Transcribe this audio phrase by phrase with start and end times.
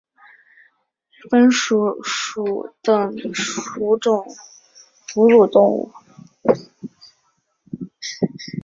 [1.29, 4.25] 鼢鼠属等数种
[5.13, 5.91] 哺乳动物。